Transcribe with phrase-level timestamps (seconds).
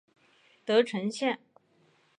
[0.65, 1.37] 德城线